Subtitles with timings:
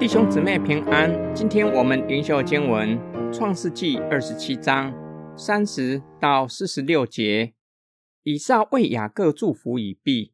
[0.00, 2.98] 弟兄姊妹平安，今天我们灵修经文
[3.34, 4.90] 《创世纪》二十七章
[5.36, 7.52] 三十到四十六节。
[8.22, 10.32] 以撒为雅各祝福已毕，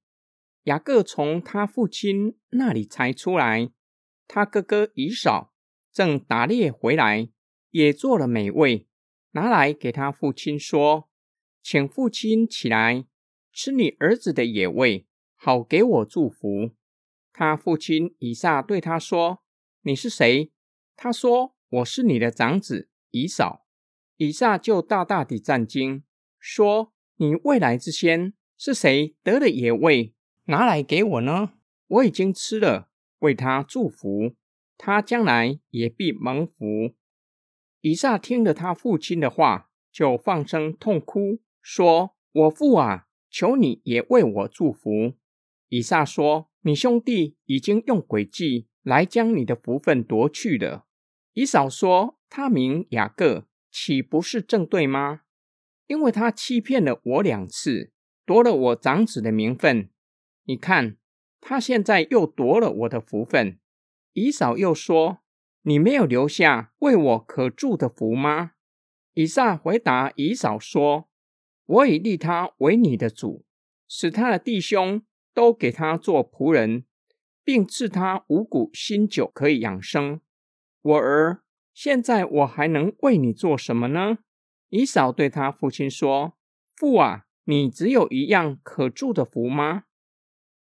[0.63, 3.71] 雅各从他父亲那里才出来，
[4.29, 5.53] 他哥哥以扫
[5.93, 7.29] 正打猎回来，
[7.73, 8.87] 也做了美味，
[9.33, 11.09] 拿来给他父亲说
[11.61, 13.05] ：“请父亲起来
[13.53, 16.71] 吃你儿子的野味，好给我祝福。”
[17.35, 19.41] 他父亲以撒对他说
[19.87, 20.51] ：“你是谁？”
[20.97, 23.67] 他说：“我是你的长子以扫。”
[24.19, 26.03] 以撒就大大的战惊，
[26.39, 26.93] 说。
[27.19, 30.13] 你未来之先是谁得了野味
[30.49, 31.55] 拿来给我呢？
[31.87, 34.35] 我已经吃了，为他祝福，
[34.77, 36.95] 他将来也必蒙福。
[37.81, 45.15] 以撒听了他父亲的话，就放声痛哭，说：“我父啊，求你也为我祝福。”
[45.71, 50.87] 以撒说：“你兄弟已经用诡计来将你的福分夺去了。”
[51.35, 55.23] 以扫说：“他名雅各，岂不是正对吗？”
[55.89, 57.93] 因为他欺骗了我两次，
[58.25, 59.91] 夺了我长子的名分。
[60.45, 60.97] 你看，
[61.41, 63.59] 他现在又夺了我的福分。
[64.13, 65.19] 以扫又说
[65.63, 68.53] ：“你没有留下为我可住的福吗？”
[69.15, 71.09] 以撒回答以扫说
[71.67, 73.45] ：“我已立他为你的主，
[73.89, 76.85] 使他的弟兄都给他做仆人，
[77.47, 80.21] 并赐他五谷新酒可以养生。
[80.83, 84.19] 我儿，现在我还能为你做什么呢？”
[84.71, 86.37] 以扫对他父亲说
[86.75, 89.85] ：“父啊，你只有一样可祝的福吗？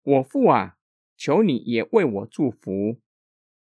[0.04, 0.76] 我父啊，
[1.16, 3.00] 求你也为我祝福。”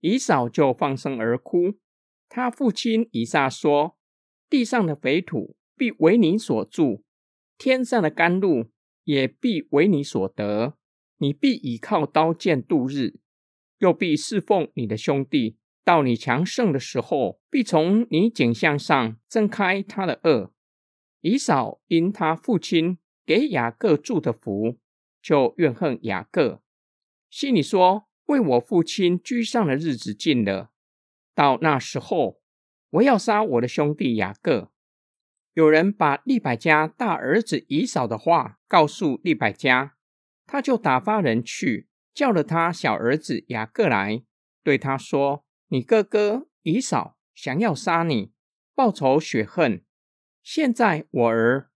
[0.02, 1.76] 以扫就放声而哭。
[2.28, 3.98] 他父亲以撒说
[4.50, 7.06] ：“地上的肥土必为你所住，
[7.58, 8.66] 天上的甘露
[9.06, 10.78] 也必为你所得。
[11.18, 13.20] 你必倚靠刀剑度日，
[13.80, 20.50] 又必侍奉你的兄弟。”到你强盛的时候，必从你颈项上挣开他的轭。
[21.22, 24.80] 以扫因他父亲给雅各祝的福，
[25.22, 26.64] 就怨恨雅各，
[27.30, 30.72] 心里说：为我父亲居上的日子近了，
[31.36, 32.42] 到那时候，
[32.90, 34.72] 我要杀我的兄弟雅各。
[35.54, 39.95] 有人把利百加大儿子以扫的话告诉利百加，
[40.46, 44.24] 他就打发人去叫了他小儿子雅各来，
[44.64, 45.44] 对他说。
[45.70, 48.32] 你哥哥以扫想要杀你，
[48.76, 49.84] 报仇雪恨。
[50.44, 51.72] 现在我儿，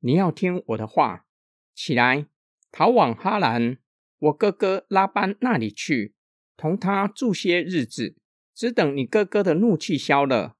[0.00, 1.26] 你要听我的话，
[1.74, 2.26] 起来
[2.72, 3.76] 逃往哈兰，
[4.18, 6.14] 我哥哥拉班那里去，
[6.56, 8.16] 同他住些日子，
[8.54, 10.56] 只等你哥哥的怒气消了。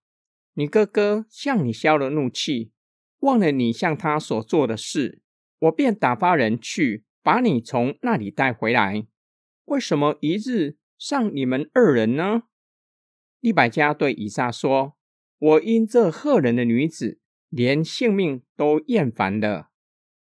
[0.52, 2.70] 你哥哥向你消了怒气，
[3.20, 5.22] 忘了你向他所做的事，
[5.58, 9.06] 我便打发人去把你从那里带回来。
[9.64, 12.42] 为什么一日上你们二人呢？
[13.40, 14.98] 利百加对以撒说
[15.38, 17.18] ：“我因这赫人的女子，
[17.48, 19.70] 连性命都厌烦了。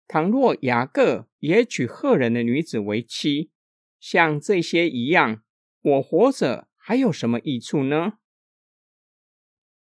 [0.06, 3.50] 倘若雅各也娶赫人的女子为妻，
[4.00, 5.42] 像这些一样，
[5.82, 8.14] 我活着还有什么益处呢？”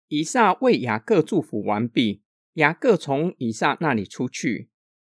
[0.08, 2.22] 以撒为雅各祝福完毕，
[2.54, 4.68] 雅各从以撒那里出去。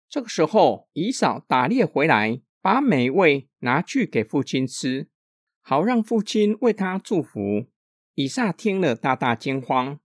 [0.08, 5.08] 这个时候，以扫打猎回来，把美味拿去给父亲吃，
[5.60, 7.66] 好让父亲为他祝福。
[8.14, 9.98] 以撒听了，大大惊慌。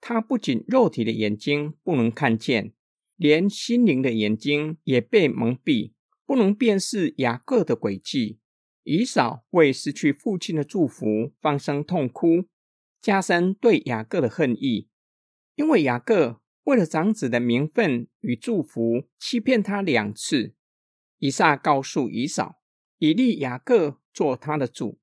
[0.00, 2.72] 他不仅肉体的眼睛不能看见，
[3.16, 5.92] 连心灵的眼睛也被蒙蔽，
[6.26, 8.38] 不能辨识雅各的诡计。
[8.82, 12.46] 以扫为失去父亲的祝福，放声痛哭，
[13.00, 14.88] 加深对雅各的恨意。
[15.54, 20.54] 因为雅各为了长子的名分与祝福，欺骗他两次。
[21.18, 22.60] 以撒告诉以扫，
[22.98, 24.98] 以立雅各做他的主。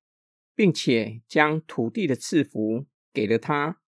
[0.58, 3.80] 并且将土地的赐福给了他，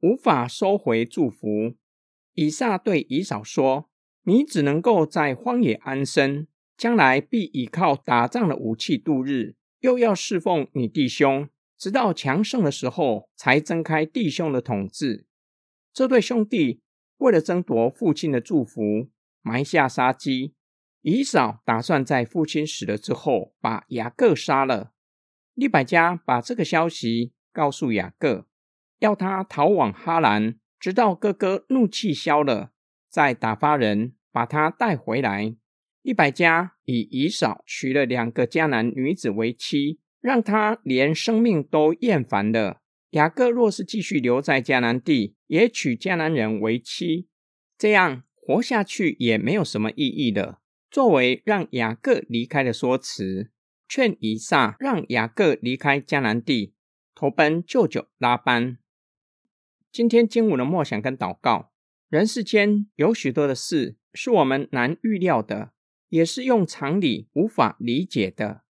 [0.00, 1.76] 无法收回祝福。
[2.34, 3.88] 以撒对以扫说
[4.24, 6.46] ：“你只能够在荒野安身，
[6.76, 11.48] 将来必倚靠打仗的武器度日，又要侍奉你弟兄，
[11.78, 15.24] 直到强盛的时候，才挣开弟兄的统治。”
[15.94, 16.82] 这对兄弟
[17.20, 19.08] 为了争夺父亲的祝福，
[19.42, 20.54] 埋下杀机。
[21.02, 24.92] 以扫打算在父亲死了之后，把雅各杀了。
[25.54, 28.46] 利百加把这个消息告诉雅各，
[28.98, 32.72] 要他逃往哈兰，直到哥哥怒气消了，
[33.08, 35.54] 再打发人把他带回来。
[36.02, 42.80] 利百加以以扫娶了两个迦南女子为妻，让他连生命都厌烦了。
[43.10, 47.28] 雅各若是继续留在迦南地，也娶迦南人为妻，
[47.76, 50.60] 这样活下去也没有什么意义的，
[50.90, 53.50] 作为让雅各离开的说辞。
[53.88, 56.74] 劝以撒让雅各离开迦南地，
[57.12, 58.78] 投奔舅舅拉班。
[59.90, 61.72] 今天经文的默想跟祷告，
[62.08, 65.72] 人世间有许多的事是我们难预料的，
[66.08, 68.62] 也是用常理无法理解的，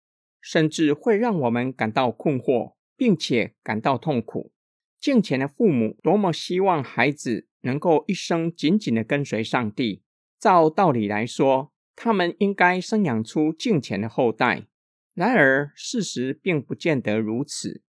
[0.40, 4.52] 甚至会让我们感到困惑，并且感到痛苦。
[5.00, 10.02] 敬虔的父母多么希望孩子能够一生紧紧的跟随上帝。
[10.38, 14.66] 照道理来说，他们应该生养出敬虔的后代。
[15.14, 17.82] 然而，事实并不见得如此。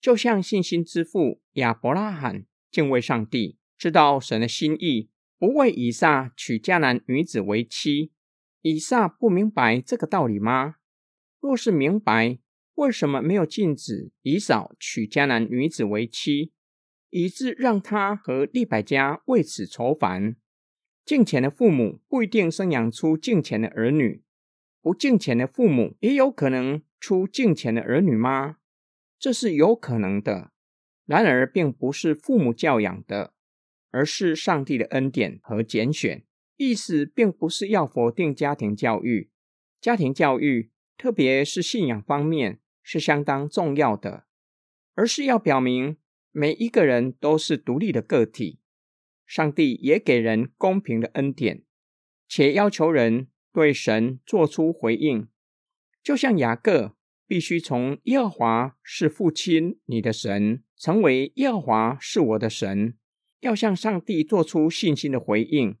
[0.00, 8.12] 就像信心之父亚伯拉罕敬畏上帝，知道神的心意，不为以撒娶迦南女子为妻。
[8.62, 10.76] 以撒不明白这个道理吗？
[11.40, 12.38] 若是明白，
[12.76, 16.52] 为什么没有禁止以扫娶迦南女子为妻，
[17.10, 20.36] 以致让他和利百家为此愁烦？
[21.04, 24.22] 敬虔的父母不一定生养出敬虔的儿女，
[24.82, 28.58] 不敬虔的父母也有可能出敬虔的儿女吗？
[29.18, 30.52] 这是有可能的。
[31.06, 33.32] 然而，并不是父母教养的，
[33.90, 36.24] 而是上帝的恩典和拣选。
[36.56, 39.30] 意思并不是要否定家庭教育，
[39.80, 42.60] 家庭教育，特别是信仰方面。
[42.88, 44.26] 是相当重要的，
[44.94, 45.96] 而是要表明
[46.30, 48.60] 每一个人都是独立的个体，
[49.26, 51.64] 上帝也给人公平的恩典，
[52.28, 55.26] 且要求人对神做出回应。
[56.00, 56.94] 就像雅各
[57.26, 62.96] 必须从耶和华是父亲你的神，成为耶和华是我的神，
[63.40, 65.76] 要向上帝做出信心的回应，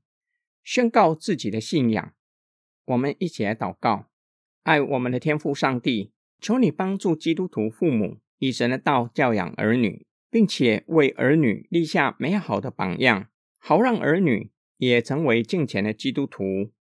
[0.64, 2.12] 宣告自己的信仰。
[2.86, 4.10] 我们一起来祷告，
[4.64, 6.15] 爱我们的天父上帝。
[6.40, 13.28] 求你帮助基督徒父母以神的道教养儿女，并且为儿女立下美好的榜样，
[13.58, 16.72] 好让儿女也成为敬虔的基督徒。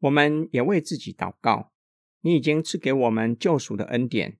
[0.00, 1.72] 我们也为自己祷告，
[2.20, 4.38] 你已经赐给我们救赎的恩典，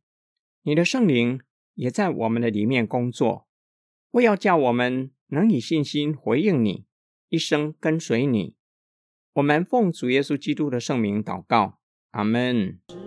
[0.62, 1.40] 你的圣灵
[1.74, 3.48] 也在我们的里面工作，
[4.12, 6.86] 为要叫我们能以信心回应你，
[7.28, 8.54] 一生跟随你。
[9.34, 11.80] 我们奉主耶稣基督的圣名祷告，
[12.12, 13.05] 阿门。